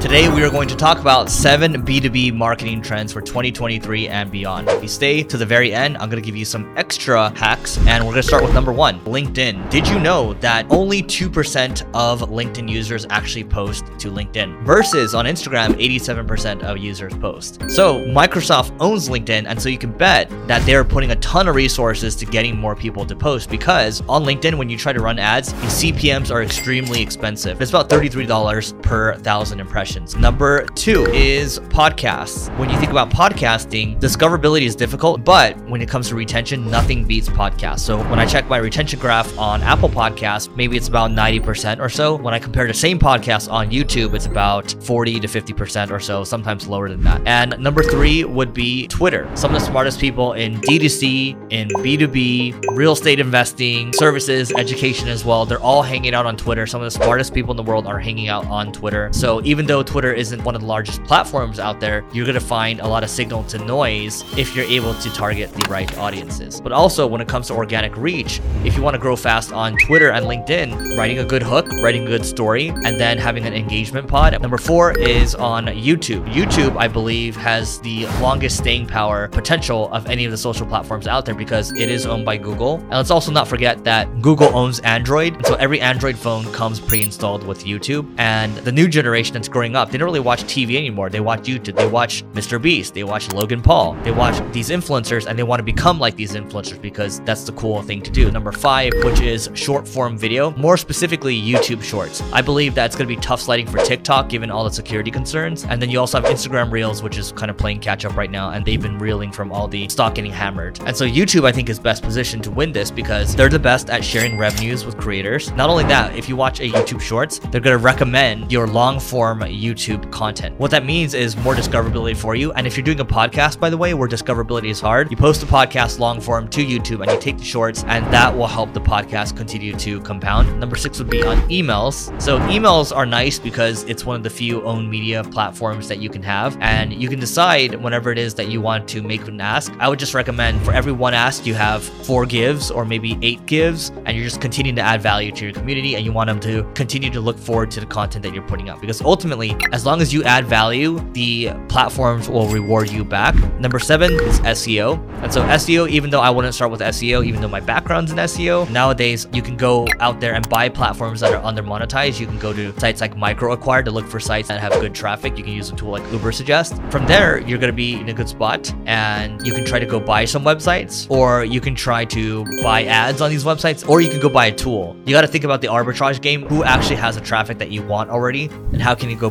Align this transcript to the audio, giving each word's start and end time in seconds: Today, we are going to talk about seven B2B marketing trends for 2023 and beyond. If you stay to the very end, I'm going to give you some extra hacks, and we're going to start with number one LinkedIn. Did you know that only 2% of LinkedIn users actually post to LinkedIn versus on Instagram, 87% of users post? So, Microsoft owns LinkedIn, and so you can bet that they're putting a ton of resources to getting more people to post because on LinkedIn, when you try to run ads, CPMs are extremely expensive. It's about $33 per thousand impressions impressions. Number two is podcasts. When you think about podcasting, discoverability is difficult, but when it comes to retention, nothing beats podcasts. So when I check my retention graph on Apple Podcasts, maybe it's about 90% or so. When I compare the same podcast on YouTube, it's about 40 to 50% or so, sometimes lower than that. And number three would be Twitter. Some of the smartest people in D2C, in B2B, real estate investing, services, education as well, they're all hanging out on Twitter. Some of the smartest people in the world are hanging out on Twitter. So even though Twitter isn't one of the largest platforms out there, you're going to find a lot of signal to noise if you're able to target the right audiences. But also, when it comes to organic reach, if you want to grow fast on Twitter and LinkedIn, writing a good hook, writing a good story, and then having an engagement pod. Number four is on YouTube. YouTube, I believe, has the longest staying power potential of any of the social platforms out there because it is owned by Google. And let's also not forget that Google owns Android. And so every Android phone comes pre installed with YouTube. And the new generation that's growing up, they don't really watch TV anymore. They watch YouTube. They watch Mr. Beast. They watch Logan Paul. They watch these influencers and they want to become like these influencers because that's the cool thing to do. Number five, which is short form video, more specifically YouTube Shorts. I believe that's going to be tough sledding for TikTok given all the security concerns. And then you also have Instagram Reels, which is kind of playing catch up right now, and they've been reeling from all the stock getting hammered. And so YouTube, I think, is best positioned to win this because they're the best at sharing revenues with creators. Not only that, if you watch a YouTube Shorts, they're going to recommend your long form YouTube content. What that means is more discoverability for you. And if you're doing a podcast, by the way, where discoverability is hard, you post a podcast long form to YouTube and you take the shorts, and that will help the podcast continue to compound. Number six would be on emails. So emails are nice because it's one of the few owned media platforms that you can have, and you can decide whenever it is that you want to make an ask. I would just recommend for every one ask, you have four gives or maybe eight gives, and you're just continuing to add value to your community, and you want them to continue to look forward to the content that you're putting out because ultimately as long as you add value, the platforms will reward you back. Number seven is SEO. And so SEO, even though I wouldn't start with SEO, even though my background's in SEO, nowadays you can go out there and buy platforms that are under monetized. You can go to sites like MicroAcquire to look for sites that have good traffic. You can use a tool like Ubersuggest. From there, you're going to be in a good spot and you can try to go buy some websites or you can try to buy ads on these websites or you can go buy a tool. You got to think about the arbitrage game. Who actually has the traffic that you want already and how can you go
Today, 0.00 0.30
we 0.30 0.42
are 0.42 0.50
going 0.50 0.66
to 0.66 0.74
talk 0.74 0.98
about 0.98 1.28
seven 1.28 1.74
B2B 1.74 2.32
marketing 2.32 2.80
trends 2.80 3.12
for 3.12 3.20
2023 3.20 4.08
and 4.08 4.30
beyond. 4.30 4.66
If 4.70 4.82
you 4.82 4.88
stay 4.88 5.22
to 5.22 5.36
the 5.36 5.44
very 5.44 5.74
end, 5.74 5.98
I'm 5.98 6.08
going 6.08 6.20
to 6.20 6.26
give 6.26 6.34
you 6.34 6.46
some 6.46 6.72
extra 6.78 7.28
hacks, 7.38 7.76
and 7.86 8.02
we're 8.02 8.12
going 8.12 8.22
to 8.22 8.26
start 8.26 8.42
with 8.42 8.54
number 8.54 8.72
one 8.72 8.98
LinkedIn. 9.00 9.68
Did 9.68 9.86
you 9.86 10.00
know 10.00 10.32
that 10.40 10.66
only 10.70 11.02
2% 11.02 11.82
of 11.92 12.20
LinkedIn 12.30 12.66
users 12.66 13.06
actually 13.10 13.44
post 13.44 13.84
to 13.98 14.10
LinkedIn 14.10 14.64
versus 14.64 15.14
on 15.14 15.26
Instagram, 15.26 15.74
87% 15.74 16.62
of 16.62 16.78
users 16.78 17.14
post? 17.18 17.60
So, 17.68 18.00
Microsoft 18.06 18.74
owns 18.80 19.10
LinkedIn, 19.10 19.44
and 19.46 19.60
so 19.60 19.68
you 19.68 19.78
can 19.78 19.92
bet 19.92 20.30
that 20.48 20.64
they're 20.64 20.82
putting 20.82 21.10
a 21.10 21.16
ton 21.16 21.46
of 21.46 21.54
resources 21.54 22.16
to 22.16 22.24
getting 22.24 22.56
more 22.56 22.74
people 22.74 23.04
to 23.04 23.14
post 23.14 23.50
because 23.50 24.00
on 24.08 24.24
LinkedIn, 24.24 24.56
when 24.56 24.70
you 24.70 24.78
try 24.78 24.94
to 24.94 25.00
run 25.00 25.18
ads, 25.18 25.52
CPMs 25.52 26.34
are 26.34 26.42
extremely 26.42 27.02
expensive. 27.02 27.60
It's 27.60 27.70
about 27.70 27.90
$33 27.90 28.82
per 28.82 29.14
thousand 29.16 29.60
impressions 29.60 29.89
impressions. 29.96 30.20
Number 30.20 30.64
two 30.74 31.06
is 31.06 31.58
podcasts. 31.58 32.56
When 32.58 32.70
you 32.70 32.78
think 32.78 32.90
about 32.90 33.10
podcasting, 33.10 34.00
discoverability 34.00 34.62
is 34.62 34.76
difficult, 34.76 35.24
but 35.24 35.58
when 35.68 35.82
it 35.82 35.88
comes 35.88 36.08
to 36.08 36.14
retention, 36.14 36.70
nothing 36.70 37.04
beats 37.04 37.28
podcasts. 37.28 37.80
So 37.80 37.98
when 38.08 38.18
I 38.18 38.26
check 38.26 38.48
my 38.48 38.58
retention 38.58 39.00
graph 39.00 39.36
on 39.38 39.62
Apple 39.62 39.88
Podcasts, 39.88 40.54
maybe 40.56 40.76
it's 40.76 40.88
about 40.88 41.10
90% 41.10 41.80
or 41.80 41.88
so. 41.88 42.16
When 42.16 42.34
I 42.34 42.38
compare 42.38 42.66
the 42.66 42.74
same 42.74 42.98
podcast 42.98 43.50
on 43.50 43.70
YouTube, 43.70 44.14
it's 44.14 44.26
about 44.26 44.74
40 44.80 45.20
to 45.20 45.26
50% 45.26 45.90
or 45.90 46.00
so, 46.00 46.24
sometimes 46.24 46.66
lower 46.66 46.88
than 46.88 47.02
that. 47.02 47.22
And 47.26 47.58
number 47.58 47.82
three 47.82 48.24
would 48.24 48.54
be 48.54 48.86
Twitter. 48.88 49.28
Some 49.34 49.54
of 49.54 49.60
the 49.60 49.66
smartest 49.66 50.00
people 50.00 50.34
in 50.34 50.60
D2C, 50.60 51.52
in 51.52 51.68
B2B, 51.68 52.76
real 52.76 52.92
estate 52.92 53.20
investing, 53.20 53.92
services, 53.92 54.52
education 54.56 55.08
as 55.08 55.24
well, 55.24 55.44
they're 55.46 55.60
all 55.60 55.82
hanging 55.82 56.14
out 56.14 56.26
on 56.26 56.36
Twitter. 56.36 56.66
Some 56.66 56.80
of 56.80 56.84
the 56.84 56.90
smartest 56.90 57.34
people 57.34 57.50
in 57.50 57.56
the 57.56 57.62
world 57.62 57.86
are 57.86 57.98
hanging 57.98 58.28
out 58.28 58.46
on 58.46 58.72
Twitter. 58.72 59.10
So 59.12 59.42
even 59.44 59.66
though 59.66 59.79
Twitter 59.84 60.12
isn't 60.12 60.42
one 60.44 60.54
of 60.54 60.60
the 60.60 60.66
largest 60.66 61.02
platforms 61.04 61.58
out 61.58 61.80
there, 61.80 62.04
you're 62.12 62.26
going 62.26 62.34
to 62.34 62.40
find 62.40 62.80
a 62.80 62.86
lot 62.86 63.04
of 63.04 63.10
signal 63.10 63.44
to 63.44 63.58
noise 63.58 64.24
if 64.36 64.54
you're 64.54 64.66
able 64.66 64.94
to 64.94 65.10
target 65.12 65.52
the 65.52 65.68
right 65.68 65.96
audiences. 65.98 66.60
But 66.60 66.72
also, 66.72 67.06
when 67.06 67.20
it 67.20 67.28
comes 67.28 67.48
to 67.48 67.54
organic 67.54 67.96
reach, 67.96 68.40
if 68.64 68.76
you 68.76 68.82
want 68.82 68.94
to 68.94 69.00
grow 69.00 69.16
fast 69.16 69.52
on 69.52 69.76
Twitter 69.86 70.10
and 70.10 70.26
LinkedIn, 70.26 70.96
writing 70.96 71.18
a 71.18 71.24
good 71.24 71.42
hook, 71.42 71.66
writing 71.82 72.04
a 72.04 72.06
good 72.06 72.24
story, 72.24 72.68
and 72.68 73.00
then 73.00 73.18
having 73.18 73.44
an 73.44 73.54
engagement 73.54 74.08
pod. 74.08 74.40
Number 74.40 74.58
four 74.58 74.92
is 74.98 75.34
on 75.34 75.66
YouTube. 75.66 76.26
YouTube, 76.32 76.76
I 76.76 76.88
believe, 76.88 77.36
has 77.36 77.80
the 77.80 78.06
longest 78.20 78.58
staying 78.58 78.86
power 78.86 79.28
potential 79.28 79.90
of 79.92 80.06
any 80.06 80.24
of 80.24 80.30
the 80.30 80.36
social 80.36 80.66
platforms 80.66 81.06
out 81.06 81.24
there 81.24 81.34
because 81.34 81.72
it 81.72 81.90
is 81.90 82.06
owned 82.06 82.24
by 82.24 82.36
Google. 82.36 82.74
And 82.74 82.90
let's 82.90 83.10
also 83.10 83.32
not 83.32 83.48
forget 83.48 83.84
that 83.84 84.20
Google 84.20 84.54
owns 84.56 84.80
Android. 84.80 85.34
And 85.36 85.46
so 85.46 85.54
every 85.54 85.80
Android 85.80 86.16
phone 86.16 86.50
comes 86.52 86.80
pre 86.80 87.02
installed 87.02 87.46
with 87.46 87.64
YouTube. 87.64 88.12
And 88.18 88.56
the 88.58 88.72
new 88.72 88.88
generation 88.88 89.34
that's 89.34 89.48
growing 89.48 89.69
up, 89.76 89.90
they 89.90 89.98
don't 89.98 90.06
really 90.06 90.20
watch 90.20 90.44
TV 90.44 90.76
anymore. 90.76 91.10
They 91.10 91.20
watch 91.20 91.40
YouTube. 91.40 91.76
They 91.76 91.88
watch 91.88 92.24
Mr. 92.32 92.60
Beast. 92.60 92.94
They 92.94 93.04
watch 93.04 93.32
Logan 93.32 93.62
Paul. 93.62 93.94
They 94.02 94.10
watch 94.10 94.40
these 94.52 94.70
influencers 94.70 95.26
and 95.26 95.38
they 95.38 95.42
want 95.42 95.60
to 95.60 95.64
become 95.64 95.98
like 95.98 96.16
these 96.16 96.32
influencers 96.32 96.80
because 96.80 97.20
that's 97.20 97.44
the 97.44 97.52
cool 97.52 97.82
thing 97.82 98.02
to 98.02 98.10
do. 98.10 98.30
Number 98.30 98.52
five, 98.52 98.92
which 99.04 99.20
is 99.20 99.50
short 99.54 99.86
form 99.86 100.16
video, 100.16 100.50
more 100.52 100.76
specifically 100.76 101.40
YouTube 101.40 101.82
Shorts. 101.82 102.22
I 102.32 102.42
believe 102.42 102.74
that's 102.74 102.96
going 102.96 103.08
to 103.08 103.14
be 103.14 103.20
tough 103.20 103.40
sledding 103.40 103.66
for 103.66 103.78
TikTok 103.78 104.28
given 104.28 104.50
all 104.50 104.64
the 104.64 104.70
security 104.70 105.10
concerns. 105.10 105.64
And 105.64 105.80
then 105.80 105.90
you 105.90 105.98
also 105.98 106.20
have 106.20 106.30
Instagram 106.30 106.70
Reels, 106.70 107.02
which 107.02 107.18
is 107.18 107.32
kind 107.32 107.50
of 107.50 107.56
playing 107.56 107.80
catch 107.80 108.04
up 108.04 108.16
right 108.16 108.30
now, 108.30 108.50
and 108.50 108.64
they've 108.64 108.80
been 108.80 108.98
reeling 108.98 109.32
from 109.32 109.52
all 109.52 109.68
the 109.68 109.88
stock 109.88 110.14
getting 110.14 110.32
hammered. 110.32 110.80
And 110.86 110.96
so 110.96 111.06
YouTube, 111.06 111.44
I 111.44 111.52
think, 111.52 111.68
is 111.68 111.78
best 111.78 112.02
positioned 112.02 112.44
to 112.44 112.50
win 112.50 112.72
this 112.72 112.90
because 112.90 113.34
they're 113.34 113.48
the 113.48 113.58
best 113.58 113.90
at 113.90 114.04
sharing 114.04 114.38
revenues 114.38 114.84
with 114.84 114.96
creators. 114.96 115.50
Not 115.52 115.70
only 115.70 115.84
that, 115.84 116.14
if 116.16 116.28
you 116.28 116.36
watch 116.36 116.60
a 116.60 116.68
YouTube 116.68 117.00
Shorts, 117.00 117.38
they're 117.50 117.60
going 117.60 117.76
to 117.76 117.82
recommend 117.82 118.50
your 118.52 118.66
long 118.66 119.00
form 119.00 119.42
YouTube 119.60 120.10
content. 120.10 120.58
What 120.58 120.70
that 120.70 120.84
means 120.84 121.14
is 121.14 121.36
more 121.36 121.54
discoverability 121.54 122.16
for 122.16 122.34
you. 122.34 122.52
And 122.52 122.66
if 122.66 122.76
you're 122.76 122.84
doing 122.84 123.00
a 123.00 123.04
podcast, 123.04 123.60
by 123.60 123.70
the 123.70 123.76
way, 123.76 123.94
where 123.94 124.08
discoverability 124.08 124.70
is 124.70 124.80
hard, 124.80 125.10
you 125.10 125.16
post 125.16 125.42
a 125.42 125.46
podcast 125.46 125.98
long 125.98 126.20
form 126.20 126.48
to 126.48 126.64
YouTube 126.64 127.02
and 127.02 127.10
you 127.10 127.20
take 127.20 127.38
the 127.38 127.44
shorts, 127.44 127.84
and 127.84 128.04
that 128.12 128.34
will 128.34 128.46
help 128.46 128.72
the 128.72 128.80
podcast 128.80 129.36
continue 129.36 129.74
to 129.76 130.00
compound. 130.00 130.58
Number 130.58 130.76
six 130.76 130.98
would 130.98 131.10
be 131.10 131.22
on 131.22 131.36
emails. 131.48 132.20
So 132.20 132.38
emails 132.40 132.94
are 132.94 133.06
nice 133.06 133.38
because 133.38 133.84
it's 133.84 134.04
one 134.04 134.16
of 134.16 134.22
the 134.22 134.30
few 134.30 134.62
owned 134.62 134.90
media 134.90 135.22
platforms 135.24 135.88
that 135.88 135.98
you 136.00 136.08
can 136.08 136.22
have, 136.22 136.56
and 136.60 136.92
you 136.92 137.08
can 137.08 137.20
decide 137.20 137.74
whenever 137.74 138.10
it 138.10 138.18
is 138.18 138.34
that 138.34 138.48
you 138.48 138.60
want 138.60 138.88
to 138.88 139.02
make 139.02 139.26
an 139.28 139.40
ask. 139.40 139.72
I 139.78 139.88
would 139.88 139.98
just 139.98 140.14
recommend 140.14 140.62
for 140.64 140.72
every 140.72 140.92
one 140.92 141.14
ask, 141.14 141.46
you 141.46 141.54
have 141.54 141.82
four 141.82 142.26
gives 142.26 142.70
or 142.70 142.84
maybe 142.84 143.18
eight 143.22 143.44
gives, 143.46 143.90
and 144.04 144.16
you're 144.16 144.24
just 144.24 144.40
continuing 144.40 144.76
to 144.76 144.82
add 144.82 145.02
value 145.02 145.32
to 145.32 145.44
your 145.44 145.54
community, 145.54 145.96
and 145.96 146.04
you 146.04 146.12
want 146.12 146.28
them 146.28 146.40
to 146.40 146.62
continue 146.74 147.10
to 147.10 147.20
look 147.20 147.38
forward 147.38 147.70
to 147.72 147.80
the 147.80 147.86
content 147.86 148.22
that 148.22 148.32
you're 148.32 148.46
putting 148.46 148.68
out 148.68 148.80
because 148.80 149.00
ultimately 149.02 149.49
as 149.72 149.86
long 149.86 150.00
as 150.00 150.12
you 150.12 150.22
add 150.24 150.46
value, 150.46 150.98
the 151.12 151.50
platforms 151.68 152.28
will 152.28 152.48
reward 152.48 152.90
you 152.90 153.04
back. 153.04 153.34
Number 153.60 153.78
seven 153.78 154.12
is 154.12 154.40
SEO. 154.40 154.98
And 155.22 155.32
so 155.32 155.42
SEO, 155.42 155.88
even 155.88 156.10
though 156.10 156.20
I 156.20 156.30
wouldn't 156.30 156.54
start 156.54 156.70
with 156.70 156.80
SEO, 156.80 157.24
even 157.24 157.40
though 157.40 157.48
my 157.48 157.60
background's 157.60 158.10
in 158.12 158.18
SEO, 158.18 158.68
nowadays 158.70 159.26
you 159.32 159.42
can 159.42 159.56
go 159.56 159.86
out 160.00 160.20
there 160.20 160.34
and 160.34 160.48
buy 160.48 160.68
platforms 160.68 161.20
that 161.20 161.32
are 161.32 161.44
under 161.44 161.62
monetized. 161.62 162.18
You 162.18 162.26
can 162.26 162.38
go 162.38 162.52
to 162.52 162.78
sites 162.80 163.00
like 163.00 163.14
MicroAcquire 163.16 163.84
to 163.84 163.90
look 163.90 164.06
for 164.06 164.20
sites 164.20 164.48
that 164.48 164.60
have 164.60 164.72
good 164.80 164.94
traffic. 164.94 165.36
You 165.36 165.44
can 165.44 165.52
use 165.52 165.70
a 165.70 165.76
tool 165.76 165.90
like 165.90 166.02
Ubersuggest. 166.04 166.90
From 166.90 167.06
there, 167.06 167.38
you're 167.40 167.58
going 167.58 167.72
to 167.72 167.76
be 167.76 167.94
in 167.94 168.08
a 168.08 168.14
good 168.14 168.28
spot 168.28 168.72
and 168.86 169.44
you 169.46 169.52
can 169.52 169.64
try 169.64 169.78
to 169.78 169.86
go 169.86 170.00
buy 170.00 170.24
some 170.24 170.44
websites 170.44 171.10
or 171.10 171.44
you 171.44 171.60
can 171.60 171.74
try 171.74 172.04
to 172.06 172.44
buy 172.62 172.84
ads 172.84 173.20
on 173.20 173.30
these 173.30 173.44
websites 173.44 173.88
or 173.88 174.00
you 174.00 174.10
can 174.10 174.20
go 174.20 174.28
buy 174.28 174.46
a 174.46 174.54
tool. 174.54 174.96
You 175.04 175.14
got 175.14 175.22
to 175.22 175.28
think 175.28 175.44
about 175.44 175.60
the 175.60 175.68
arbitrage 175.68 176.20
game. 176.20 176.42
Who 176.46 176.64
actually 176.64 176.96
has 176.96 177.14
the 177.14 177.20
traffic 177.20 177.58
that 177.58 177.70
you 177.70 177.82
want 177.82 178.10
already 178.10 178.46
and 178.72 178.80
how 178.80 178.94
can 178.94 179.10
you 179.10 179.16
go 179.16 179.30